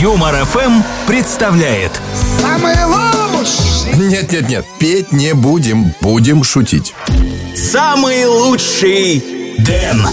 Юмор 0.00 0.44
ФМ 0.44 0.82
представляет 1.08 2.00
Самый 2.40 2.76
лучший 2.84 3.98
Нет-нет-нет, 3.98 4.64
петь 4.78 5.10
не 5.10 5.34
будем, 5.34 5.92
будем 6.00 6.44
шутить. 6.44 6.94
Самый 7.56 8.24
лучший 8.26 9.24
Дэн. 9.58 10.06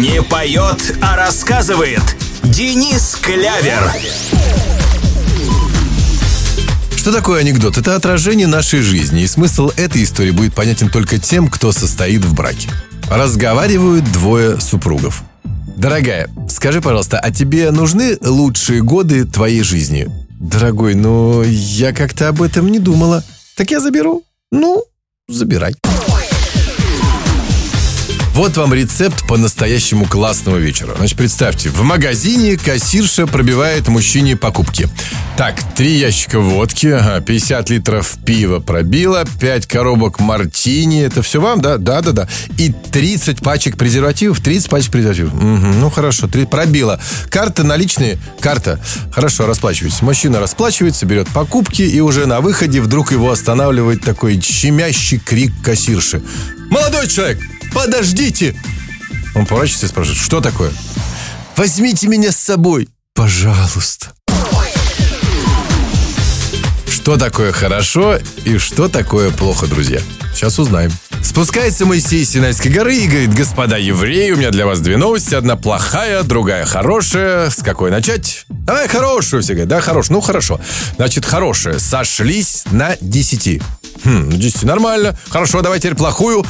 Не 0.00 0.22
поет, 0.22 0.96
а 1.02 1.14
рассказывает 1.14 2.00
Денис 2.42 3.18
Клявер. 3.20 3.92
Что 6.96 7.12
такое 7.12 7.40
анекдот? 7.40 7.76
Это 7.76 7.96
отражение 7.96 8.46
нашей 8.46 8.80
жизни, 8.80 9.24
и 9.24 9.26
смысл 9.26 9.72
этой 9.76 10.04
истории 10.04 10.30
будет 10.30 10.54
понятен 10.54 10.88
только 10.88 11.18
тем, 11.18 11.48
кто 11.48 11.70
состоит 11.70 12.24
в 12.24 12.32
браке. 12.32 12.70
Разговаривают 13.10 14.10
двое 14.10 14.58
супругов. 14.58 15.22
Дорогая, 15.76 16.30
скажи, 16.48 16.80
пожалуйста, 16.80 17.18
а 17.18 17.30
тебе 17.30 17.70
нужны 17.70 18.18
лучшие 18.22 18.82
годы 18.82 19.26
твоей 19.26 19.62
жизни? 19.62 20.08
Дорогой, 20.40 20.94
ну, 20.94 21.42
я 21.42 21.92
как-то 21.92 22.28
об 22.28 22.40
этом 22.40 22.68
не 22.72 22.78
думала. 22.78 23.22
Так 23.56 23.70
я 23.70 23.80
заберу. 23.80 24.22
Ну, 24.50 24.84
забирай. 25.28 25.74
Вот 28.36 28.54
вам 28.58 28.74
рецепт 28.74 29.26
по-настоящему 29.26 30.04
классного 30.04 30.58
вечера. 30.58 30.94
Значит, 30.94 31.16
представьте, 31.16 31.70
в 31.70 31.80
магазине 31.80 32.58
кассирша 32.58 33.26
пробивает 33.26 33.88
мужчине 33.88 34.36
покупки. 34.36 34.90
Так, 35.38 35.54
три 35.74 35.92
ящика 35.92 36.38
водки, 36.38 36.86
ага, 36.88 37.22
50 37.22 37.70
литров 37.70 38.18
пива 38.26 38.60
пробила, 38.60 39.24
5 39.40 39.66
коробок 39.66 40.20
мартини. 40.20 41.02
Это 41.02 41.22
все 41.22 41.40
вам, 41.40 41.62
да? 41.62 41.78
Да, 41.78 42.02
да, 42.02 42.12
да. 42.12 42.28
И 42.58 42.74
30 42.92 43.40
пачек 43.40 43.78
презервативов. 43.78 44.38
30 44.40 44.68
пачек 44.68 44.90
презервативов. 44.90 45.32
Мгм, 45.32 45.80
ну, 45.80 45.88
хорошо, 45.88 46.28
три, 46.28 46.44
пробила. 46.44 47.00
Карта 47.30 47.64
наличные? 47.64 48.18
Карта. 48.40 48.78
Хорошо, 49.12 49.46
расплачивается. 49.46 50.04
Мужчина 50.04 50.40
расплачивается, 50.40 51.06
берет 51.06 51.28
покупки, 51.28 51.80
и 51.80 52.00
уже 52.02 52.26
на 52.26 52.42
выходе 52.42 52.82
вдруг 52.82 53.12
его 53.12 53.30
останавливает 53.30 54.02
такой 54.02 54.38
щемящий 54.42 55.18
крик 55.18 55.52
кассирши. 55.64 56.20
Молодой 56.68 57.08
человек, 57.08 57.38
подождите! 57.76 58.56
Он 59.34 59.44
поворачивается 59.44 59.86
и 59.86 59.88
спрашивает, 59.90 60.18
что 60.18 60.40
такое? 60.40 60.72
Возьмите 61.56 62.08
меня 62.08 62.32
с 62.32 62.36
собой, 62.36 62.88
пожалуйста. 63.14 64.12
Что 66.88 67.18
такое 67.18 67.52
хорошо 67.52 68.18
и 68.44 68.56
что 68.56 68.88
такое 68.88 69.30
плохо, 69.30 69.66
друзья? 69.66 70.00
Сейчас 70.34 70.58
узнаем. 70.58 70.90
Спускается 71.22 71.84
Моисей 71.84 72.24
с 72.24 72.30
Синайской 72.30 72.70
горы 72.70 72.96
и 72.96 73.06
говорит, 73.06 73.34
господа 73.34 73.76
евреи, 73.76 74.30
у 74.30 74.36
меня 74.36 74.50
для 74.50 74.64
вас 74.64 74.80
две 74.80 74.96
новости. 74.96 75.34
Одна 75.34 75.56
плохая, 75.56 76.22
другая 76.22 76.64
хорошая. 76.64 77.50
С 77.50 77.62
какой 77.62 77.90
начать? 77.90 78.46
Давай 78.48 78.88
хорошую 78.88 79.42
все 79.42 79.52
говорят. 79.52 79.68
Да, 79.68 79.80
хорошую. 79.80 80.14
Ну, 80.14 80.20
хорошо. 80.22 80.60
Значит, 80.96 81.26
хорошая. 81.26 81.78
Сошлись 81.78 82.64
на 82.70 82.96
десяти. 83.00 83.60
Хм, 84.04 84.30
ну, 84.30 84.36
десяти 84.36 84.66
нормально. 84.66 85.18
Хорошо, 85.28 85.62
давай 85.62 85.78
теперь 85.78 85.94
плохую. 85.94 86.44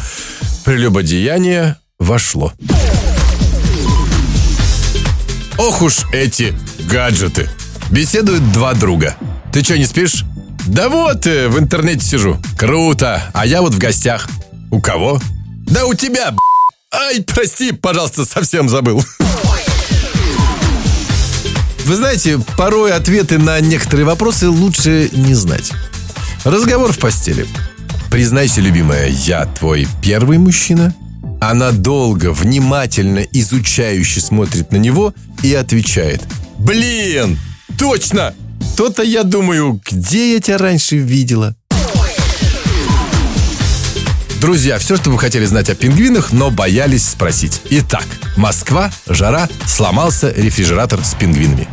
Прелюбодеяние 0.64 1.76
вошло. 1.98 2.52
Ох 5.58 5.82
уж 5.82 6.04
эти 6.12 6.54
гаджеты. 6.90 7.48
Беседуют 7.90 8.52
два 8.52 8.74
друга. 8.74 9.16
Ты 9.52 9.62
что, 9.62 9.78
не 9.78 9.86
спишь? 9.86 10.24
Да 10.66 10.88
вот, 10.88 11.26
э, 11.26 11.48
в 11.48 11.58
интернете 11.58 12.04
сижу. 12.04 12.38
Круто. 12.58 13.22
А 13.32 13.46
я 13.46 13.62
вот 13.62 13.72
в 13.72 13.78
гостях. 13.78 14.28
У 14.70 14.80
кого? 14.80 15.20
Да 15.66 15.86
у 15.86 15.94
тебя, 15.94 16.32
б***ь. 16.32 16.38
Ай, 16.92 17.22
прости, 17.22 17.72
пожалуйста, 17.72 18.24
совсем 18.24 18.68
забыл. 18.68 19.02
Вы 21.84 21.94
знаете, 21.94 22.40
порой 22.56 22.92
ответы 22.92 23.38
на 23.38 23.60
некоторые 23.60 24.04
вопросы 24.04 24.48
лучше 24.48 25.08
не 25.12 25.34
знать. 25.34 25.72
Разговор 26.46 26.92
в 26.92 26.98
постели. 27.00 27.44
Признайся, 28.08 28.60
любимая, 28.60 29.08
я 29.08 29.46
твой 29.46 29.88
первый 30.00 30.38
мужчина? 30.38 30.94
Она 31.40 31.72
долго, 31.72 32.30
внимательно, 32.32 33.18
изучающе 33.18 34.20
смотрит 34.20 34.70
на 34.70 34.76
него 34.76 35.12
и 35.42 35.52
отвечает. 35.54 36.22
Блин, 36.58 37.36
точно! 37.76 38.32
То-то 38.76 39.02
я 39.02 39.24
думаю, 39.24 39.80
где 39.84 40.34
я 40.34 40.40
тебя 40.40 40.58
раньше 40.58 40.98
видела? 40.98 41.56
Друзья, 44.40 44.78
все, 44.78 44.96
что 44.96 45.10
вы 45.10 45.18
хотели 45.18 45.46
знать 45.46 45.68
о 45.68 45.74
пингвинах, 45.74 46.30
но 46.30 46.52
боялись 46.52 47.08
спросить. 47.08 47.60
Итак, 47.70 48.06
Москва, 48.36 48.92
жара, 49.08 49.48
сломался 49.66 50.30
рефрижератор 50.30 51.04
с 51.04 51.12
пингвинами. 51.14 51.66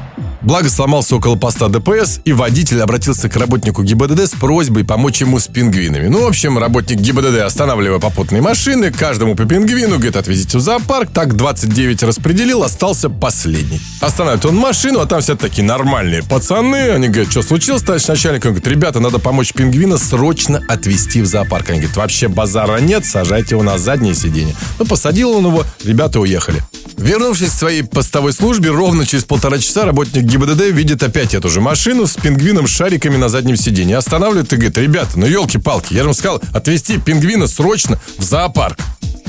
Благо 0.44 0.70
сломался 0.70 1.16
около 1.16 1.38
поста 1.38 1.70
ДПС, 1.70 2.20
и 2.26 2.34
водитель 2.34 2.81
обратился 2.81 3.30
к 3.30 3.38
работнику 3.38 3.81
ГИБДД 3.81 4.28
с 4.28 4.31
просьбой 4.31 4.84
помочь 4.84 5.22
ему 5.22 5.40
с 5.40 5.48
пингвинами. 5.48 6.09
Ну, 6.09 6.24
в 6.24 6.28
общем, 6.28 6.58
работник 6.58 7.00
ГИБДД, 7.00 7.44
останавливая 7.46 8.00
попутные 8.00 8.42
машины, 8.42 8.92
каждому 8.92 9.36
по 9.36 9.46
пингвину, 9.46 9.96
говорит, 9.96 10.18
отвезите 10.18 10.58
в 10.58 10.62
зоопарк. 10.62 11.12
Так 11.14 11.38
29 11.38 12.04
распределил, 12.04 12.64
остался 12.64 13.09
последний. 13.09 13.80
Останавливает 14.02 14.46
он 14.46 14.58
машину, 14.58 15.00
а 15.00 15.06
там 15.06 15.22
все 15.22 15.36
такие 15.36 15.64
нормальные 15.64 16.24
пацаны. 16.24 16.90
Они 16.90 17.08
говорят, 17.08 17.31
что 17.31 17.42
случилось, 17.42 17.81
товарищ 17.81 18.06
начальник? 18.08 18.44
Он 18.44 18.52
говорит, 18.52 18.68
ребята, 18.68 19.00
надо 19.00 19.20
помочь 19.20 19.54
пингвина 19.54 19.98
срочно 19.98 20.62
отвезти 20.68 21.22
в 21.22 21.25
зоопарк. 21.25 21.70
Они 21.70 21.80
говорят, 21.80 21.96
вообще 21.96 22.28
базара 22.28 22.80
нет, 22.81 23.06
сажайте 23.06 23.56
его 23.56 23.64
на 23.64 23.78
заднее 23.78 24.14
сиденье. 24.14 24.56
Ну, 24.78 24.86
посадил 24.86 25.31
он 25.31 25.46
его, 25.46 25.64
ребята 25.86 26.20
уехали. 26.20 26.62
Вернувшись 27.03 27.50
к 27.50 27.53
своей 27.53 27.84
постовой 27.84 28.31
службе, 28.31 28.69
ровно 28.69 29.06
через 29.06 29.25
полтора 29.25 29.59
часа 29.59 29.84
работник 29.84 30.24
ГИБДД 30.24 30.72
видит 30.72 31.03
опять 31.03 31.34
эту 31.34 31.50
же 31.50 31.59
машину 31.59 32.08
с 32.08 32.14
пингвином 32.14 32.66
с 32.66 32.72
шариками 32.72 33.18
на 33.18 33.28
заднем 33.28 33.58
сиденье. 33.58 33.97
Останавливает 33.97 34.53
и 34.53 34.56
говорит, 34.56 34.78
ребята, 34.78 35.12
ну 35.19 35.25
елки-палки, 35.25 35.94
я 35.94 36.00
же 36.00 36.06
вам 36.06 36.13
сказал, 36.13 36.42
отвезти 36.53 36.97
пингвина 36.97 37.47
срочно 37.47 38.00
в 38.18 38.24
зоопарк. 38.24 38.80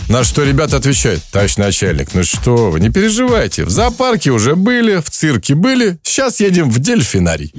На 0.09 0.23
что 0.23 0.45
ребята 0.45 0.77
отвечают, 0.77 1.21
товарищ 1.33 1.57
начальник, 1.57 2.11
ну 2.15 2.23
что 2.23 2.71
вы, 2.71 2.79
не 2.79 2.91
переживайте, 2.91 3.65
в 3.65 3.71
зоопарке 3.71 4.31
уже 4.31 4.55
были, 4.55 5.01
в 5.01 5.11
цирке 5.11 5.57
были, 5.57 5.99
сейчас 6.05 6.39
едем 6.39 6.71
в 6.71 6.79
дельфинарий. 6.79 7.53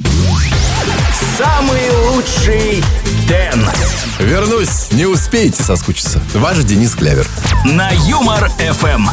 Самый 1.38 1.82
лучший 2.08 2.82
Дэн. 3.28 3.68
Вернусь, 4.20 4.92
не 4.92 5.08
успеете 5.08 5.62
соскучиться. 5.62 6.22
Ваш 6.36 6.60
Денис 6.60 6.92
Клявер. 6.96 7.28
На 7.66 7.92
Юмор 7.92 8.50
ФМ. 8.60 9.10